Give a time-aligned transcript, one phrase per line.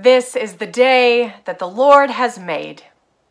[0.00, 2.84] This is the day that the Lord has made.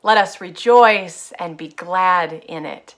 [0.04, 2.96] Let us rejoice and be glad in it.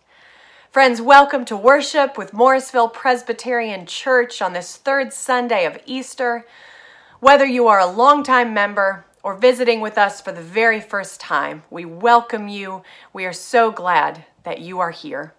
[0.71, 6.47] Friends, welcome to worship with Morrisville Presbyterian Church on this third Sunday of Easter.
[7.19, 11.61] Whether you are a longtime member or visiting with us for the very first time,
[11.69, 12.81] we welcome you.
[13.13, 15.35] We are so glad that you are here.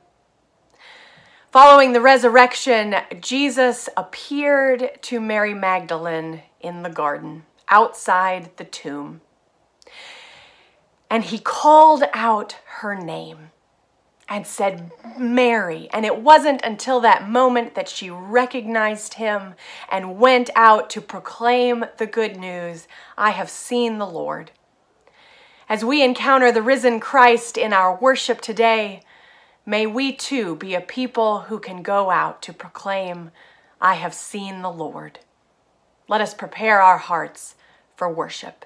[1.51, 9.21] Following the resurrection, Jesus appeared to Mary Magdalene in the garden, outside the tomb.
[11.09, 13.51] And he called out her name
[14.29, 15.89] and said, Mary.
[15.93, 19.55] And it wasn't until that moment that she recognized him
[19.91, 22.87] and went out to proclaim the good news
[23.19, 24.53] I have seen the Lord.
[25.69, 29.03] As we encounter the risen Christ in our worship today,
[29.67, 33.33] may we too be a people who can go out to proclaim,
[33.81, 35.19] I have seen the Lord.
[36.09, 37.57] Let us prepare our hearts
[38.01, 38.65] for worship.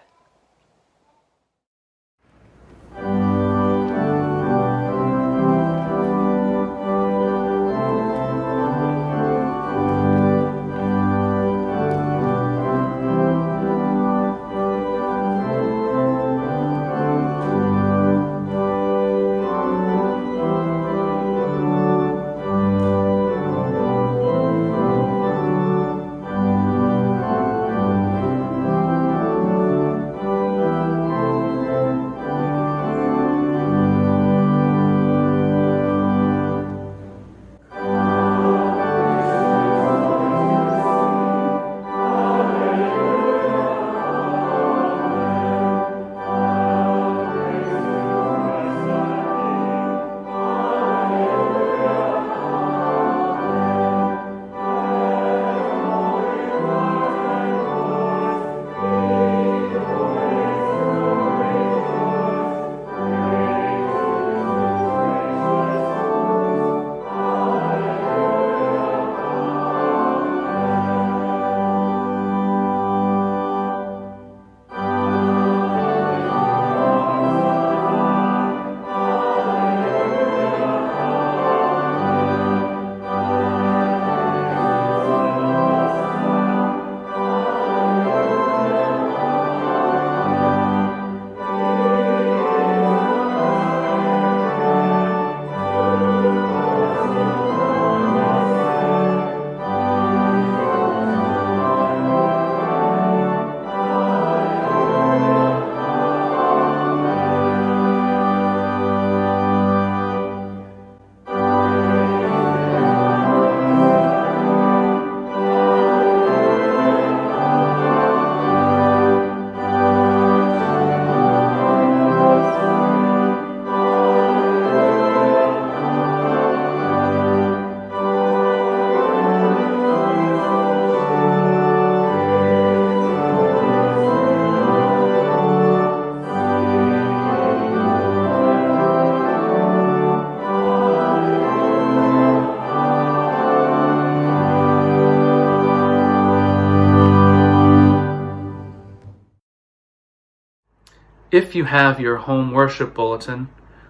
[151.34, 153.49] If you have your home worship bulletin,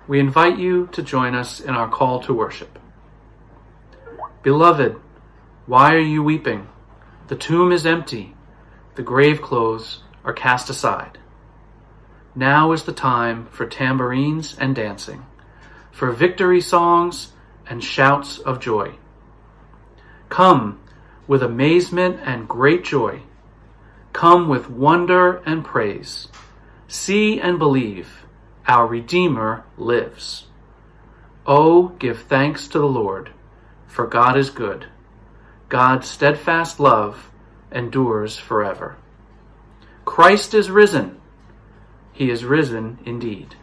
[0.09, 2.79] we invite you to join us in our call to worship.
[4.43, 4.97] Beloved,
[5.67, 6.69] why are you weeping?
[7.29, 8.35] The tomb is empty,
[8.95, 11.19] the grave clothes are cast aside.
[12.35, 15.27] Now is the time for tambourines and dancing,
[15.93, 17.33] for victory songs
[17.67, 18.95] and shouts of joy.
[20.31, 20.81] Come
[21.27, 23.21] with amazement and great joy.
[24.15, 26.29] Come with wonder and praise.
[26.87, 28.27] See and believe,
[28.67, 30.47] our Redeemer lives.
[31.47, 33.31] Oh, give thanks to the Lord,
[33.87, 34.87] for God is good.
[35.69, 37.31] God's steadfast love
[37.73, 38.97] endures forever.
[40.05, 41.21] Christ is risen.
[42.13, 43.57] He is risen indeed.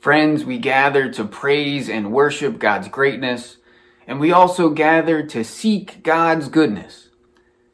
[0.00, 3.58] Friends, we gather to praise and worship God's greatness,
[4.06, 7.10] and we also gather to seek God's goodness.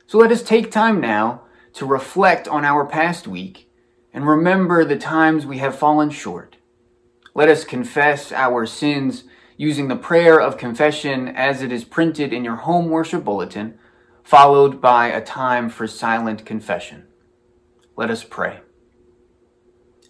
[0.06, 1.43] So let us take time now
[1.75, 3.66] to reflect on our past week
[4.17, 6.57] and remember the times we have fallen short.
[7.35, 9.25] Let us confess our sins
[9.59, 13.79] using the prayer of confession as it is printed in your home worship bulletin,
[14.25, 17.07] followed by a time for silent confession.
[17.95, 18.61] Let us pray.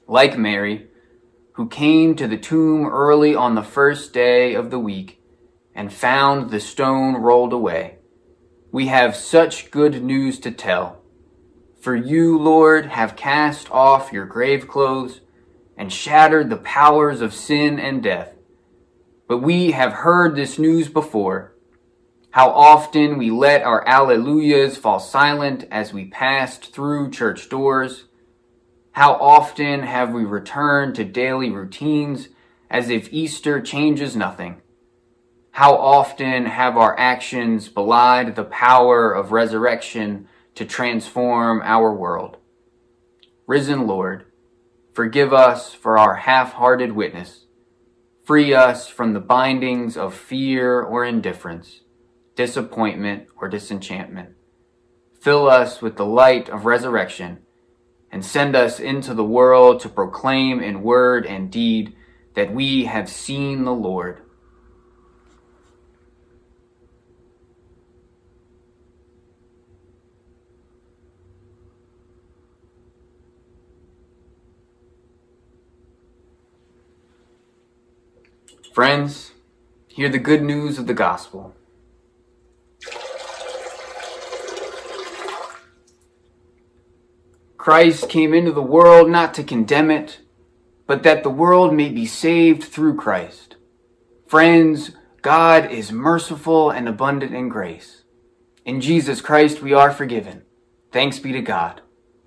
[0.07, 0.87] Like Mary,
[1.55, 5.21] who came to the tomb early on the first day of the week
[5.75, 7.99] and found the stone rolled away,
[8.71, 11.03] we have such good news to tell
[11.87, 15.21] For you, Lord, have cast off your grave clothes
[15.77, 18.35] and shattered the powers of sin and death.
[19.29, 21.55] But we have heard this news before
[22.31, 28.07] how often we let our alleluias fall silent as we passed through church doors.
[28.91, 32.31] How often have we returned to daily routines
[32.69, 34.61] as if Easter changes nothing.
[35.53, 42.37] How often have our actions belied the power of resurrection to transform our world?
[43.47, 44.27] Risen Lord,
[44.93, 47.47] forgive us for our half-hearted witness.
[48.25, 51.81] Free us from the bindings of fear or indifference
[52.37, 54.29] disappointment, or disenchantment.
[55.21, 57.39] Fill us with the light of resurrection
[58.13, 61.97] and send us into the world to proclaim in word and deed
[62.35, 64.21] that we have seen the Lord.
[78.77, 79.33] Friends,
[79.89, 81.55] hear the good news of the gospel.
[87.57, 90.21] Christ came into the world not to condemn it,
[90.87, 93.57] but that the world may be saved through Christ.
[94.27, 94.91] Friends,
[95.23, 98.03] God is merciful and abundant in grace.
[98.67, 100.43] In Jesus Christ we are forgiven.
[100.93, 101.81] Thanks be to God.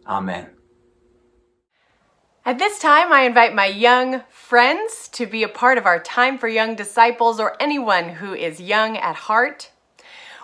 [0.07, 0.47] Amen.
[2.45, 6.37] At this time, I invite my young friends to be a part of our Time
[6.37, 9.71] for Young Disciples or anyone who is young at heart.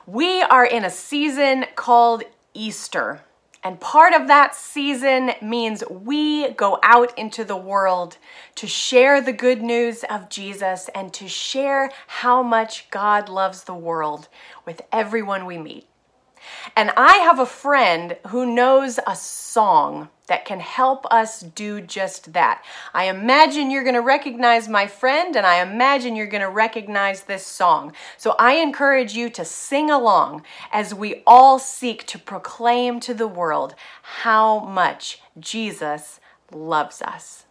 [0.06, 3.22] We are in a season called Easter.
[3.64, 8.18] And part of that season means we go out into the world
[8.56, 13.74] to share the good news of Jesus and to share how much God loves the
[13.74, 14.28] world
[14.66, 15.88] with everyone we meet.
[16.76, 22.34] And I have a friend who knows a song that can help us do just
[22.34, 22.64] that.
[22.94, 27.24] I imagine you're going to recognize my friend, and I imagine you're going to recognize
[27.24, 27.94] this song.
[28.18, 33.28] So I encourage you to sing along as we all seek to proclaim to the
[33.28, 36.20] world how much Jesus
[36.52, 37.46] loves us.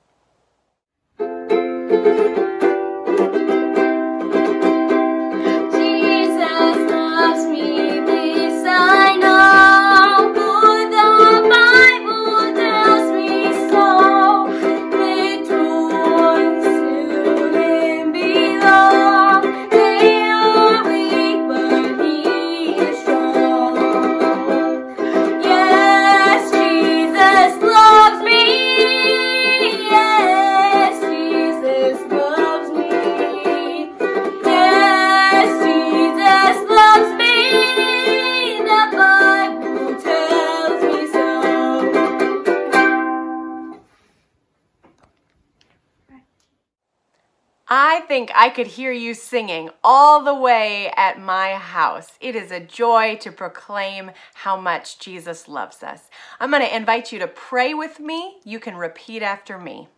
[48.15, 52.13] Think I could hear you singing all the way at my house.
[52.21, 56.03] It is a joy to proclaim how much Jesus loves us.
[56.39, 58.37] I'm going to invite you to pray with me.
[58.45, 59.89] You can repeat after me.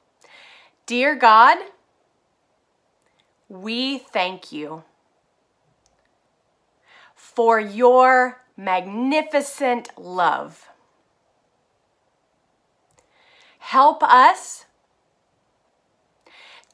[0.86, 1.58] Dear God,
[3.50, 4.84] we thank you
[7.14, 10.70] for your magnificent love.
[13.58, 14.64] Help us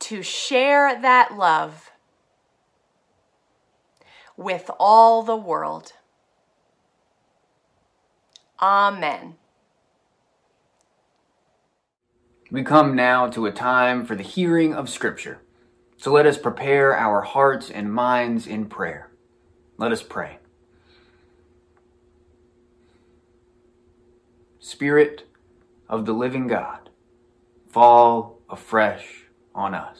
[0.02, 1.92] to share that love
[4.36, 5.92] with all the world.
[8.60, 9.36] Amen.
[12.50, 15.40] We come now to a time for the hearing of Scripture.
[15.96, 19.10] So let us prepare our hearts and minds in prayer.
[19.78, 20.38] Let us pray.
[24.58, 25.28] Spirit
[25.88, 26.90] of the living God,
[27.68, 29.21] fall afresh
[29.54, 29.98] on us.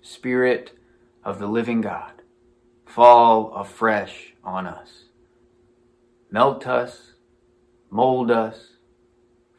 [0.00, 0.72] Spirit
[1.24, 2.22] of the living God,
[2.86, 5.04] fall afresh on us.
[6.30, 7.12] Melt us,
[7.90, 8.76] mold us,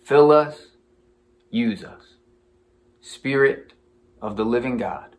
[0.03, 0.67] fill us,
[1.49, 2.15] use us.
[3.01, 3.73] Spirit
[4.21, 5.15] of the living God,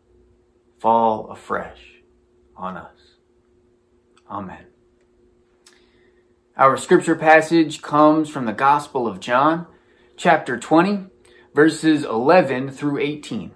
[0.79, 2.01] fall afresh
[2.55, 2.97] on us.
[4.29, 4.65] Amen.
[6.57, 9.67] Our scripture passage comes from the Gospel of John,
[10.15, 11.07] chapter 20,
[11.53, 13.51] verses 11 through 18.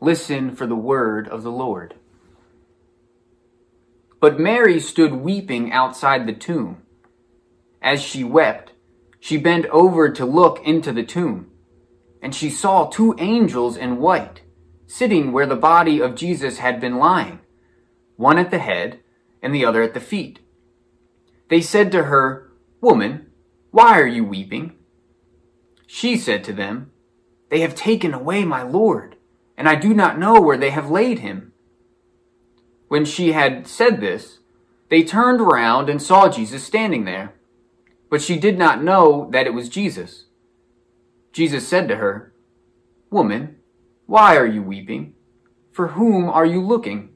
[0.00, 1.94] Listen for the word of the Lord.
[4.20, 6.82] But Mary stood weeping outside the tomb.
[7.80, 8.72] As she wept,
[9.20, 11.50] she bent over to look into the tomb,
[12.20, 14.42] and she saw two angels in white,
[14.86, 17.38] sitting where the body of Jesus had been lying,
[18.16, 19.00] one at the head
[19.40, 20.40] and the other at the feet.
[21.48, 23.30] They said to her, Woman,
[23.70, 24.74] Why are you weeping?
[25.86, 26.90] She said to them,
[27.50, 29.16] They have taken away my Lord,
[29.56, 31.52] and I do not know where they have laid him.
[32.88, 34.38] When she had said this,
[34.88, 37.34] they turned round and saw Jesus standing there,
[38.10, 40.24] but she did not know that it was Jesus.
[41.32, 42.32] Jesus said to her,
[43.10, 43.56] Woman,
[44.06, 45.14] why are you weeping?
[45.72, 47.10] For whom are you looking?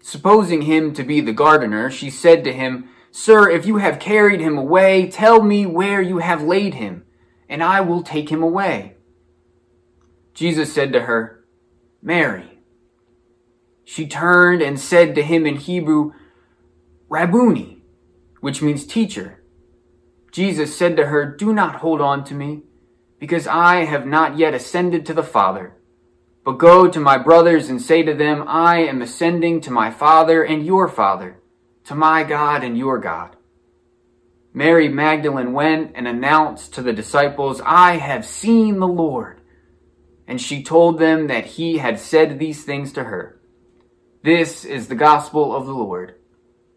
[0.00, 4.40] Supposing him to be the gardener, she said to him, Sir, if you have carried
[4.40, 7.04] him away, tell me where you have laid him,
[7.48, 8.91] and I will take him away.
[10.34, 11.44] Jesus said to her,
[12.02, 12.58] Mary.
[13.84, 16.12] She turned and said to him in Hebrew,
[17.08, 17.82] Rabboni,
[18.40, 19.42] which means teacher.
[20.30, 22.62] Jesus said to her, Do not hold on to me,
[23.18, 25.74] because I have not yet ascended to the Father.
[26.44, 30.42] But go to my brothers and say to them, I am ascending to my Father
[30.42, 31.42] and your Father
[31.84, 33.36] to my God and your God.
[34.54, 39.41] Mary Magdalene went and announced to the disciples, I have seen the Lord.
[40.26, 43.40] And she told them that he had said these things to her.
[44.22, 46.14] This is the gospel of the Lord.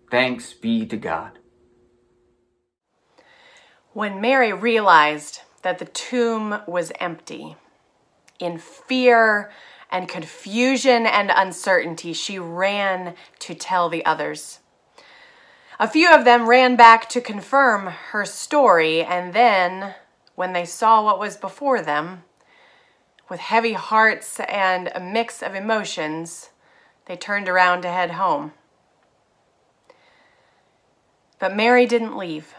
[0.10, 1.40] Thanks be to God.
[3.94, 7.56] When Mary realized that the tomb was empty,
[8.40, 9.52] in fear
[9.90, 14.60] and confusion and uncertainty, she ran to tell the others.
[15.80, 19.96] A few of them ran back to confirm her story, and then,
[20.36, 22.24] when they saw what was before them,
[23.29, 26.50] with heavy hearts and a mix of emotions,
[27.05, 28.53] they turned around to head home.
[31.39, 32.55] But Mary didn't leave.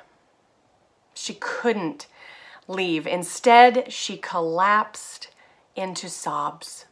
[1.15, 2.07] She couldn't
[2.69, 3.07] leave.
[3.07, 5.29] Instead, she collapsed
[5.75, 6.87] into sobs.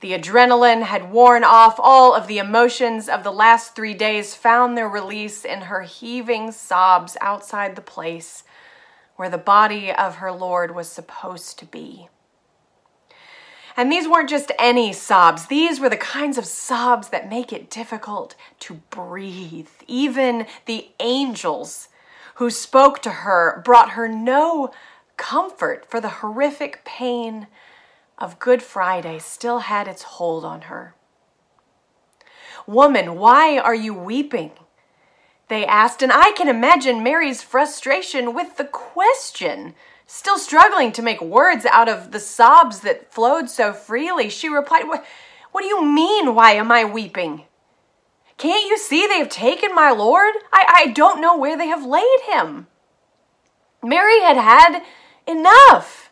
[0.00, 1.78] The adrenaline had worn off.
[1.78, 6.52] All of the emotions of the last three days found their release in her heaving
[6.52, 8.44] sobs outside the place
[9.16, 12.08] where the body of her Lord was supposed to be.
[13.76, 17.70] And these weren't just any sobs, these were the kinds of sobs that make it
[17.70, 19.68] difficult to breathe.
[19.86, 21.88] Even the angels
[22.36, 24.70] who spoke to her brought her no
[25.16, 27.46] comfort for the horrific pain
[28.18, 30.94] of Good Friday still had its hold on her.
[32.66, 34.52] Woman, why are you weeping?
[35.48, 39.74] They asked, and I can imagine Mary's frustration with the question.
[40.12, 44.88] Still struggling to make words out of the sobs that flowed so freely, she replied,
[44.88, 45.06] What,
[45.52, 47.44] what do you mean, why am I weeping?
[48.36, 50.34] Can't you see they have taken my Lord?
[50.52, 52.66] I, I don't know where they have laid him.
[53.84, 54.82] Mary had had
[55.28, 56.10] enough.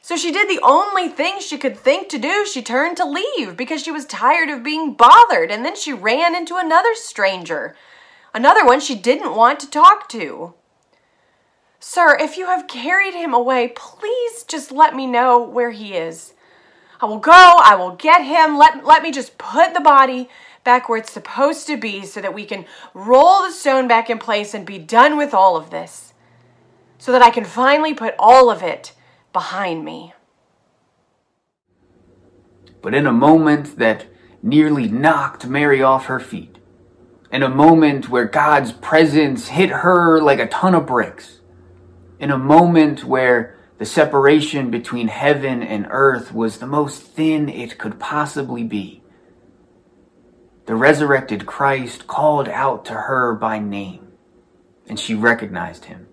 [0.00, 2.46] So she did the only thing she could think to do.
[2.46, 6.36] She turned to leave because she was tired of being bothered, and then she ran
[6.36, 7.74] into another stranger,
[8.32, 10.54] another one she didn't want to talk to.
[11.82, 16.34] Sir, if you have carried him away, please just let me know where he is.
[17.00, 18.58] I will go, I will get him.
[18.58, 20.28] Let, let me just put the body
[20.62, 24.18] back where it's supposed to be so that we can roll the stone back in
[24.18, 26.12] place and be done with all of this.
[26.98, 28.92] So that I can finally put all of it
[29.32, 30.12] behind me.
[32.82, 34.04] But in a moment that
[34.42, 36.58] nearly knocked Mary off her feet,
[37.32, 41.39] in a moment where God's presence hit her like a ton of bricks,
[42.20, 47.78] in a moment where the separation between heaven and earth was the most thin it
[47.78, 49.02] could possibly be,
[50.66, 54.12] the resurrected Christ called out to her by name,
[54.86, 56.08] and she recognized him.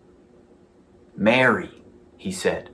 [1.15, 1.83] Mary,
[2.15, 2.69] he said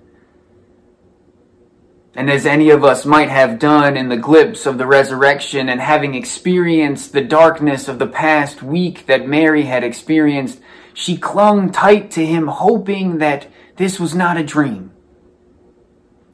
[2.16, 5.82] and as any of us might have done in the glimpse of the resurrection and
[5.82, 10.60] having experienced the darkness of the past week that Mary had experienced,
[10.94, 14.92] she clung tight to him, hoping that this was not a dream.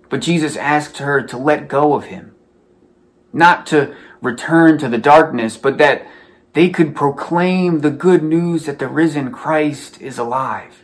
[0.09, 2.35] But Jesus asked her to let go of him,
[3.31, 6.05] not to return to the darkness, but that
[6.53, 10.83] they could proclaim the good news that the risen Christ is alive,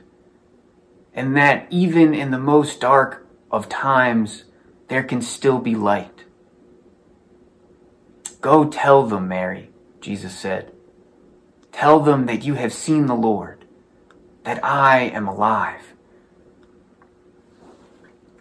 [1.13, 4.45] and that even in the most dark of times,
[4.87, 6.23] there can still be light.
[8.41, 9.69] Go tell them, Mary,
[10.01, 10.71] Jesus said.
[11.71, 13.65] Tell them that you have seen the Lord,
[14.43, 15.81] that I am alive.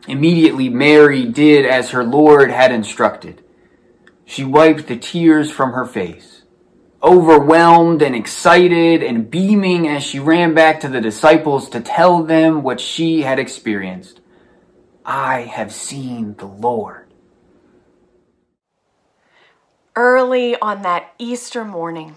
[0.07, 3.43] Immediately, Mary did as her Lord had instructed.
[4.27, 6.43] She wiped the tears from her face.
[7.03, 12.63] Overwhelmed and excited and beaming as she ran back to the disciples to tell them
[12.63, 14.21] what she had experienced.
[15.05, 17.07] I have seen the Lord.
[19.95, 22.17] Early on that Easter morning,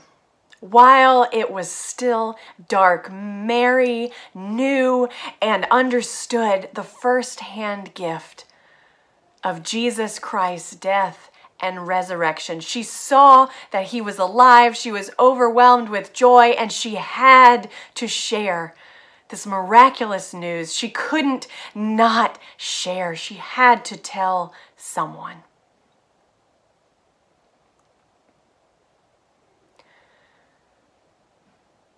[0.60, 5.08] While it was still dark, Mary knew
[5.39, 8.46] and understood the first hand gift
[9.44, 11.29] of Jesus Christ's death
[11.60, 12.60] and resurrection.
[12.60, 14.75] She saw that he was alive.
[14.75, 18.74] She was overwhelmed with joy, and she had to share
[19.29, 20.74] this miraculous news.
[20.74, 25.43] She couldn't not share, she had to tell someone.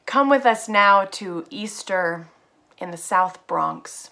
[0.06, 2.28] Come with us now to Easter
[2.80, 4.10] in the South Bronx,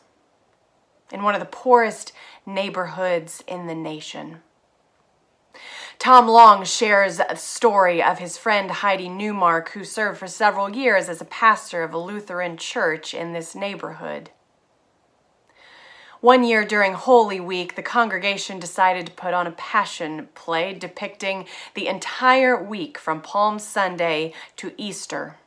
[1.12, 2.14] in one of the poorest
[2.46, 4.42] neighborhoods in the nation.
[6.00, 11.10] Tom Long shares a story of his friend Heidi Neumark, who served for several years
[11.10, 14.30] as a pastor of a Lutheran church in this neighborhood.
[16.22, 21.46] One year during Holy Week, the congregation decided to put on a passion play depicting
[21.74, 25.38] the entire week from Palm Sunday to Easter.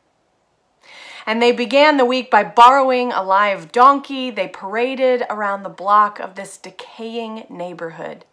[1.25, 4.31] And they began the week by borrowing a live donkey.
[4.31, 8.25] They paraded around the block of this decaying neighborhood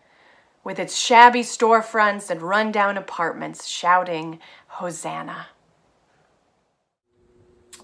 [0.69, 5.47] with its shabby storefronts and rundown apartments shouting, Hosanna.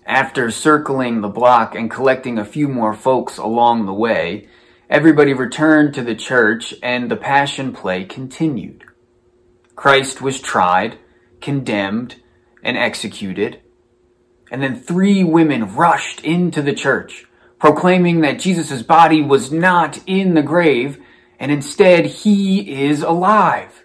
[0.04, 4.48] After circling the block and collecting a few more folks along the way,
[4.90, 8.84] everybody returned to the church and the Passion Play continued.
[9.74, 10.98] Christ was tried,
[11.40, 12.16] condemned,
[12.62, 13.62] and executed
[14.50, 17.26] and then three women rushed into the church,
[17.58, 21.02] proclaiming that Jesus' body was not in the grave,
[21.38, 23.84] and instead he is alive.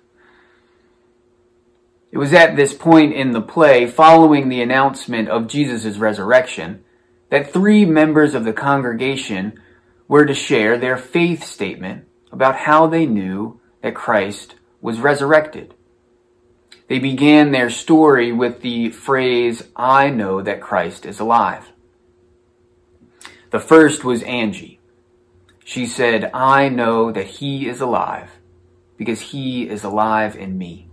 [2.12, 6.84] It was at this point in the play, following the announcement of Jesus' resurrection,
[7.30, 9.60] that three members of the congregation
[10.08, 15.76] were to share their faith statement about how they knew that Christ was resurrected.
[16.88, 21.72] They began their story with the phrase, I know that Christ is alive.
[23.52, 24.79] The first was Angie.
[25.70, 28.32] She said, I know that he is alive
[28.98, 30.90] because he is alive in me.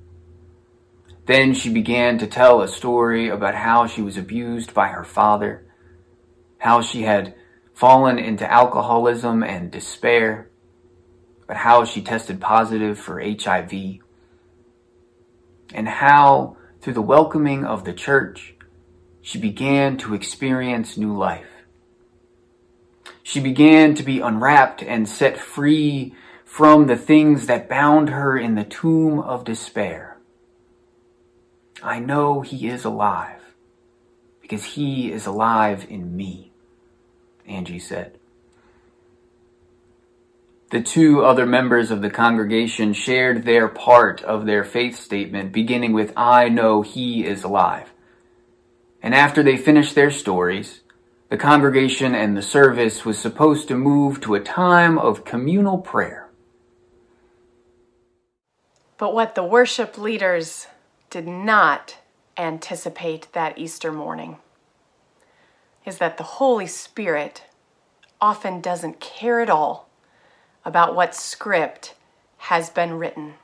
[1.24, 5.64] Then she began to tell a story about how she was abused by her father,
[6.58, 7.34] how she had
[7.72, 10.50] fallen into alcoholism and despair,
[11.46, 13.72] but how she tested positive for HIV
[15.72, 18.54] and how, through the welcoming of the church,
[19.22, 21.55] she began to experience new life.
[23.22, 26.14] She began to be unwrapped and set free
[26.44, 30.16] from the things that bound her in the tomb of despair.
[31.82, 33.42] I know he is alive
[34.40, 36.52] because he is alive in me,
[37.46, 38.18] Angie said.
[40.70, 45.92] The two other members of the congregation shared their part of their faith statement, beginning
[45.92, 47.92] with, I know he is alive.
[49.02, 50.80] And after they finished their stories,
[51.28, 56.28] the congregation and the service was supposed to move to a time of communal prayer.
[58.96, 60.68] But what the worship leaders
[61.10, 61.98] did not
[62.36, 64.38] anticipate that Easter morning
[65.84, 67.44] is that the Holy Spirit
[68.20, 69.88] often doesn't care at all
[70.64, 71.94] about what script
[72.38, 73.34] has been written.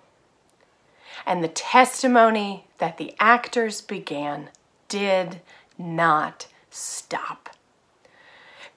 [1.26, 4.50] And the testimony that the actors began
[4.88, 5.40] did
[5.78, 7.51] not stop.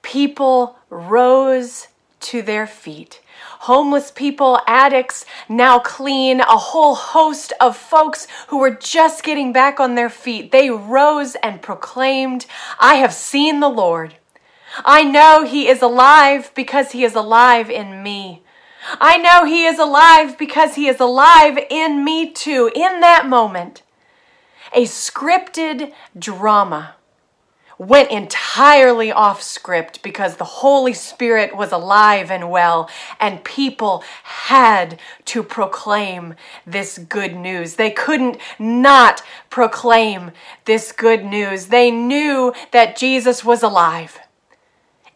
[0.06, 1.88] People rose
[2.20, 3.20] to their feet.
[3.62, 9.80] Homeless people, addicts, now clean, a whole host of folks who were just getting back
[9.80, 10.52] on their feet.
[10.52, 12.46] They rose and proclaimed,
[12.78, 14.14] I have seen the Lord.
[14.84, 18.44] I know he is alive because he is alive in me.
[19.00, 23.82] I know he is alive because he is alive in me too, in that moment.
[24.72, 26.94] A scripted drama
[27.78, 32.88] went entirely off script because the Holy Spirit was alive and well,
[33.20, 36.34] and people had to proclaim
[36.66, 37.74] this good news.
[37.74, 40.30] They couldn't not proclaim
[40.64, 41.66] this good news.
[41.66, 44.20] They knew that Jesus was alive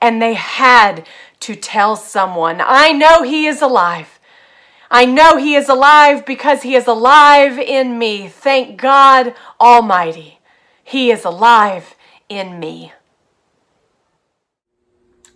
[0.00, 1.06] and they had
[1.40, 4.18] to tell someone, I know he is alive.
[4.90, 8.28] I know he is alive because he is alive in me.
[8.28, 10.40] Thank God Almighty.
[10.82, 11.94] He is alive
[12.30, 12.92] in me.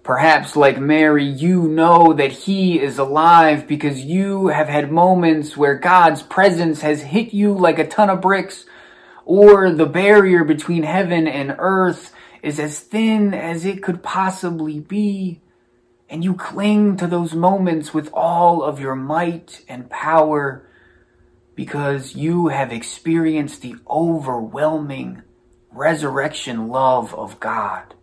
[0.03, 5.75] Perhaps, like Mary, you know that He is alive because you have had moments where
[5.75, 8.67] God's presence has hit you like a ton of bricks,
[9.25, 15.41] or the barrier between heaven and earth is as thin as it could possibly be,
[16.11, 20.69] and you cling to those moments with all of your might and power,
[21.55, 25.23] because you have experienced the overwhelming
[25.75, 27.95] resurrection love of God.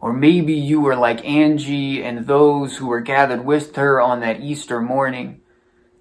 [0.00, 4.40] Or maybe you were like Angie and those who were gathered with her on that
[4.40, 5.40] Easter morning,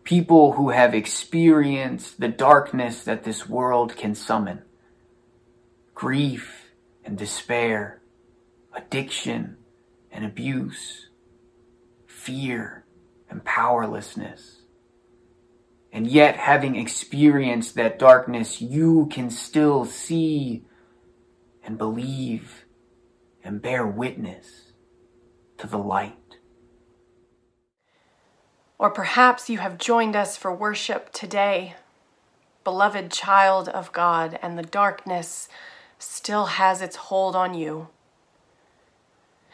[0.03, 4.61] people who have experienced the darkness that this world can summon
[5.95, 6.71] grief
[7.05, 8.01] and despair,
[8.73, 9.55] addiction
[10.11, 11.07] and abuse,
[12.05, 12.83] fear
[13.29, 14.52] and powerlessness.
[15.93, 20.65] And yet, having experienced that darkness, you can still see
[21.63, 22.65] and believe
[23.43, 24.73] and bear witness
[25.59, 26.17] to the light.
[28.79, 31.75] Or perhaps you have joined us for worship today,
[32.63, 35.47] beloved child of God, and the darkness
[35.99, 37.89] still has its hold on you.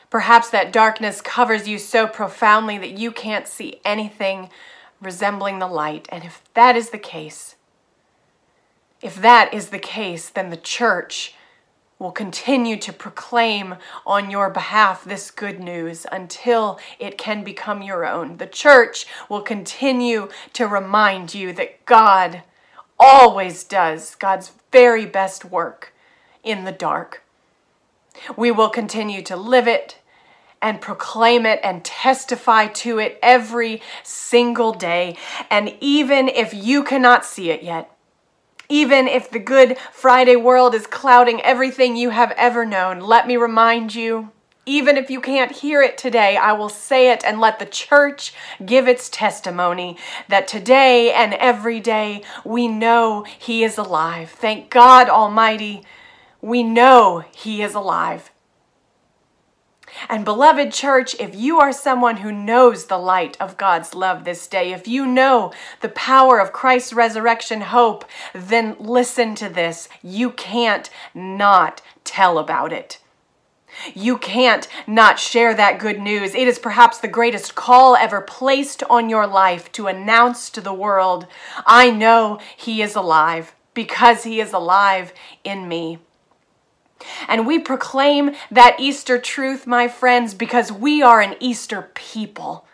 [0.10, 4.50] Perhaps that darkness covers you so profoundly that you can't see anything
[5.02, 6.08] resembling the light.
[6.12, 7.56] And if that is the case,
[9.02, 11.36] if that is the case, then the church
[12.00, 18.06] will continue to proclaim on your behalf this good news until it can become your
[18.06, 18.38] own.
[18.38, 22.44] The church will continue to remind you that God
[22.98, 25.94] always does God's very best work
[26.44, 27.24] in the dark.
[28.36, 29.99] We will continue to live it
[30.62, 35.16] and proclaim it and testify to it every single day.
[35.50, 37.96] And even if you cannot see it yet,
[38.68, 43.36] even if the Good Friday world is clouding everything you have ever known, let me
[43.36, 44.32] remind you
[44.70, 48.34] even if you can't hear it today, I will say it and let the church
[48.64, 54.30] give its testimony that today and every day we know He is alive.
[54.30, 55.82] Thank God Almighty,
[56.40, 58.30] we know He is alive.
[60.08, 64.48] And beloved church, if you are someone who knows the light of God's love this
[64.48, 69.90] day, if you know the power of Christ's resurrection hope, then listen to this.
[70.02, 73.00] You can't not tell about it.
[73.94, 76.34] You can't not share that good news.
[76.34, 80.74] It is perhaps the greatest call ever placed on your life to announce to the
[80.74, 81.28] world,
[81.66, 86.00] I know He is alive because He is alive in me.
[87.28, 92.66] And we proclaim that Easter truth, my friends, because we are an Easter people.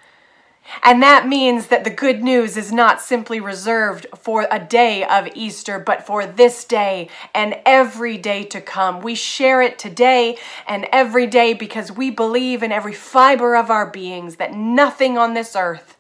[0.84, 5.28] And that means that the good news is not simply reserved for a day of
[5.36, 9.02] Easter, but for this day and every day to come.
[9.02, 13.90] We share it today and every day because we believe in every fiber of our
[13.90, 15.98] beings that nothing on this earth,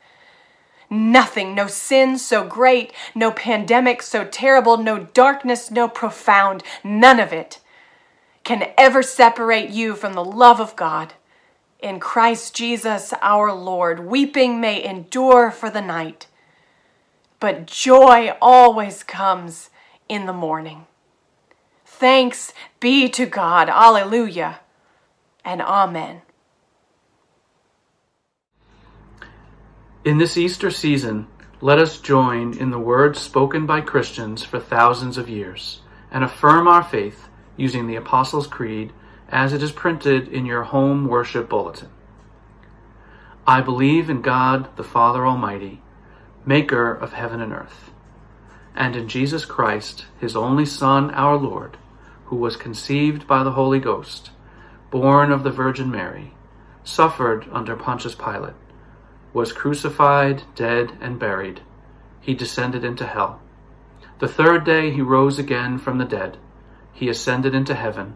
[0.89, 7.31] nothing, no sin so great, no pandemic so terrible, no darkness, no profound, none of
[7.31, 7.59] it
[8.45, 11.15] can ever separate you from the love of God.
[11.79, 16.27] In Christ Jesus our Lord, weeping may endure for the night,
[17.41, 19.71] but joy always comes
[20.08, 20.86] in the morning.
[21.86, 23.67] Thanks be to God.
[23.67, 24.60] Alleluia
[25.43, 26.21] and Amen.
[30.03, 31.27] In this Easter season,
[31.62, 35.81] let us join in the words spoken by Christians for thousands of years
[36.12, 38.91] and affirm our faith using the Apostles' Creed
[39.29, 41.89] as it is printed in your home worship bulletin.
[43.47, 45.81] I believe in God the Father Almighty,
[46.45, 47.91] maker of heaven and earth,
[48.75, 51.77] and in Jesus Christ, his only Son, our Lord,
[52.25, 54.31] who was conceived by the Holy Ghost,
[54.91, 56.33] born of the Virgin Mary,
[56.83, 58.55] suffered under Pontius Pilate,
[59.33, 61.61] was crucified, dead, and buried.
[62.21, 63.41] He descended into hell.
[64.19, 66.37] The third day he rose again from the dead
[66.95, 68.15] he ascended into heaven,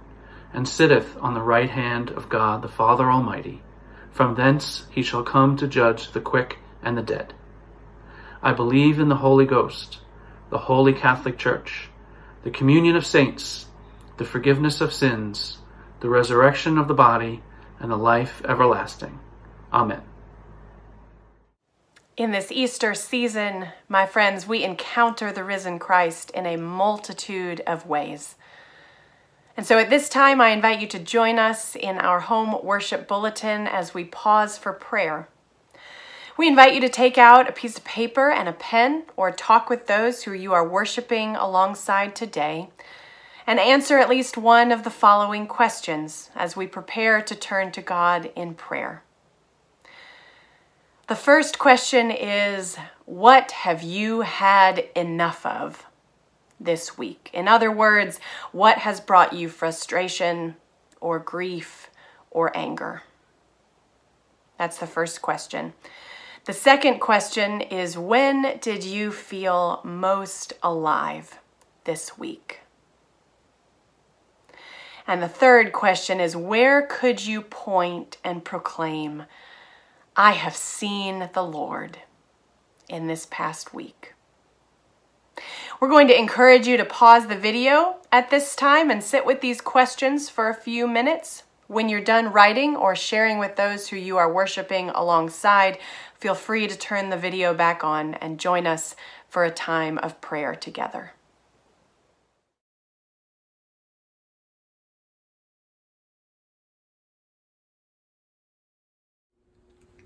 [0.54, 3.62] and sitteth on the right hand of God the Father Almighty.
[4.10, 7.34] From thence he shall come to judge the quick and the dead.
[8.42, 10.00] I believe in the Holy Ghost,
[10.50, 11.89] the holy Catholic Church,
[12.44, 13.68] the communion of saints,
[14.18, 15.58] the forgiveness of sins,
[16.00, 17.44] the resurrection of the body,
[17.80, 19.20] and the life everlasting.
[19.74, 20.02] Amen.
[22.15, 27.86] In this Easter season, my friends, we encounter the risen Christ in a multitude of
[27.86, 28.36] ways.
[29.60, 33.10] And so at this time, I invite you to join us in our home worship
[33.10, 35.28] bulletin as we pause for prayer.
[36.38, 39.69] We invite you to take out a piece of paper and a pen or talk
[39.69, 42.69] with those who you are worshiping alongside today
[43.45, 47.82] and answer at least one of the following questions as we prepare to turn to
[47.82, 49.04] God in prayer.
[51.10, 55.86] The first question is What have you had enough of?
[56.60, 57.30] This week?
[57.34, 58.19] In other words,
[58.52, 60.56] what has brought you frustration
[61.00, 61.89] or grief
[62.32, 63.04] or anger?
[64.58, 65.74] That's the first question.
[66.45, 71.39] The second question is When did you feel most alive
[71.84, 72.62] this week?
[75.08, 79.24] And the third question is Where could you point and proclaim,
[80.15, 82.00] I have seen the Lord
[82.88, 84.13] in this past week?
[85.80, 89.41] We're going to encourage you to pause the video at this time and sit with
[89.41, 91.43] these questions for a few minutes.
[91.67, 95.78] When you're done writing or sharing with those who you are worshiping alongside,
[96.15, 98.95] feel free to turn the video back on and join us
[99.28, 101.13] for a time of prayer together.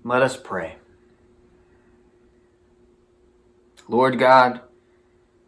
[0.06, 0.76] Let us pray.
[3.88, 4.60] Lord God,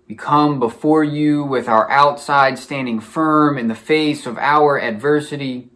[0.08, 5.70] we come before you with our outside standing firm in the face of our adversity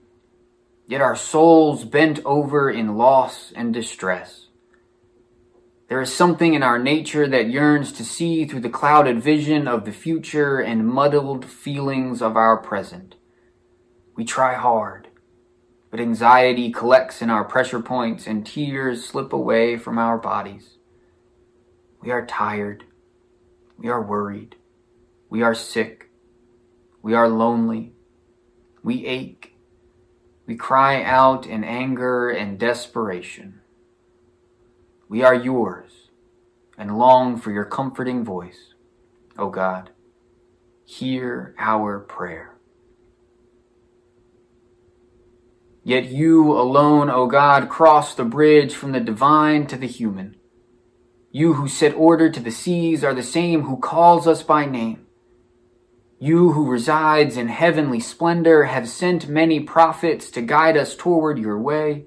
[0.90, 4.48] yet our souls bent over in loss and distress.
[5.88, 9.84] There is something in our nature that yearns to see through the clouded vision of
[9.84, 13.14] the future and muddled feelings of our present.
[14.16, 15.06] We try hard,
[15.92, 20.76] but anxiety collects in our pressure points and tears slip away from our bodies.
[22.02, 22.84] We are tired.
[23.80, 24.54] We are worried.
[25.28, 26.10] We are sick.
[27.02, 27.94] We are lonely.
[28.84, 29.50] We ache
[30.50, 33.60] we cry out in anger and desperation.
[35.08, 36.08] We are yours
[36.76, 38.74] and long for your comforting voice,
[39.38, 39.90] O God.
[40.84, 42.56] Hear our prayer.
[45.84, 50.34] Yet you alone, O God, cross the bridge from the divine to the human.
[51.32, 55.06] You who set order to the seas are the same who calls us by name.
[56.18, 61.58] You who resides in heavenly splendor have sent many prophets to guide us toward your
[61.58, 62.04] way.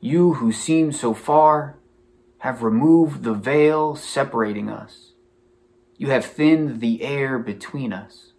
[0.00, 1.78] You who seem so far
[2.38, 5.12] have removed the veil separating us.
[5.96, 8.32] You have thinned the air between us.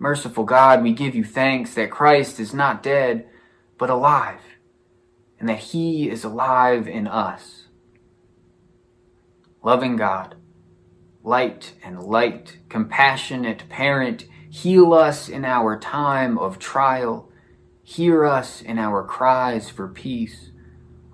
[0.00, 3.28] Merciful God, we give you thanks that Christ is not dead,
[3.78, 4.40] but alive,
[5.38, 7.57] and that he is alive in us.
[9.68, 10.34] Loving God,
[11.22, 17.30] light and light, compassionate parent, heal us in our time of trial,
[17.82, 20.52] hear us in our cries for peace,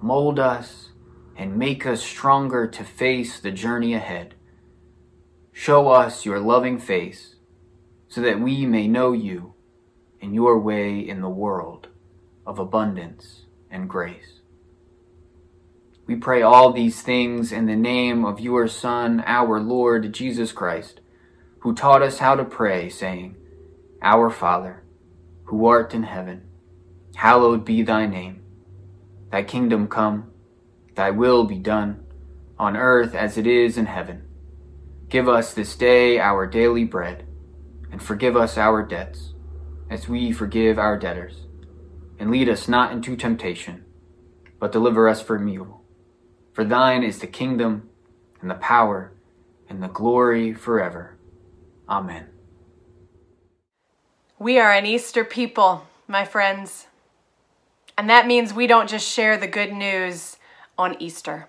[0.00, 0.90] mold us
[1.36, 4.36] and make us stronger to face the journey ahead.
[5.52, 7.34] Show us your loving face
[8.06, 9.54] so that we may know you
[10.22, 11.88] and your way in the world
[12.46, 14.33] of abundance and grace.
[16.06, 21.00] We pray all these things in the name of your Son, our Lord Jesus Christ,
[21.60, 23.36] who taught us how to pray, saying,
[24.02, 24.82] Our Father,
[25.44, 26.42] who art in heaven,
[27.14, 28.42] hallowed be thy name.
[29.30, 30.30] Thy kingdom come,
[30.94, 32.04] thy will be done,
[32.58, 34.24] on earth as it is in heaven.
[35.08, 37.26] Give us this day our daily bread,
[37.90, 39.32] and forgive us our debts,
[39.88, 41.46] as we forgive our debtors.
[42.18, 43.86] And lead us not into temptation,
[44.60, 45.83] but deliver us from evil.
[46.54, 47.90] For thine is the kingdom,
[48.40, 49.12] and the power,
[49.68, 51.16] and the glory forever.
[51.88, 52.28] Amen.
[54.38, 56.86] We are an Easter people, my friends.
[57.98, 60.36] And that means we don't just share the good news
[60.78, 61.48] on Easter.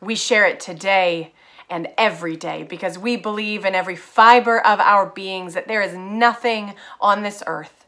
[0.00, 1.32] We share it today
[1.70, 5.94] and every day because we believe in every fiber of our beings that there is
[5.94, 7.86] nothing on this earth.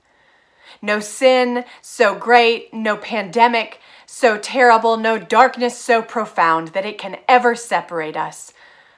[0.80, 7.18] No sin so great, no pandemic so terrible, no darkness so profound that it can
[7.28, 8.52] ever separate us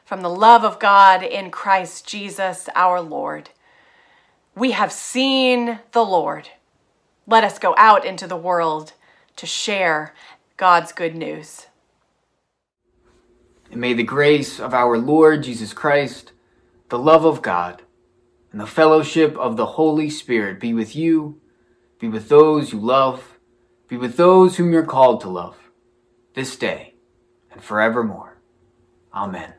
[0.04, 3.50] from the love of God in Christ Jesus our Lord.
[4.54, 6.50] We have seen the Lord.
[7.26, 8.92] Let us go out into the world
[9.36, 10.14] to share
[10.56, 11.66] God's good news.
[13.70, 16.32] And may the grace of our Lord Jesus Christ,
[16.88, 17.82] the love of God,
[18.52, 21.40] and the fellowship of the Holy Spirit be with you,
[21.98, 23.35] be with those you love
[23.88, 25.56] be with those whom you're called to love,
[26.34, 26.94] this day
[27.50, 28.38] and forevermore.
[29.14, 29.55] Amen.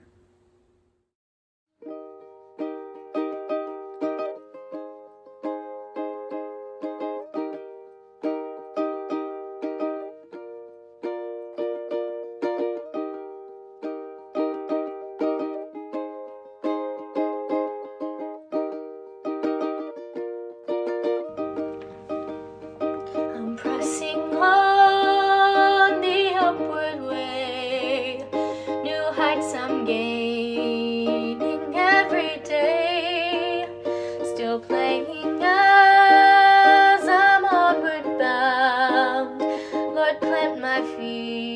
[40.97, 41.46] Feet.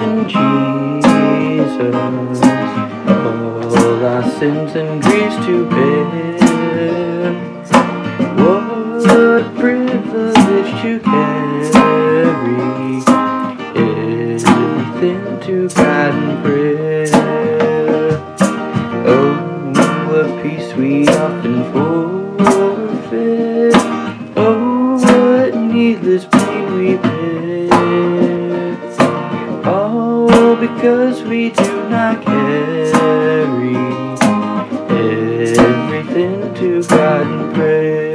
[0.00, 1.94] heaven, Jesus.
[3.84, 5.73] All our sins and griefs to bear.
[30.66, 33.76] because we do not carry
[34.88, 38.13] everything to God and praise.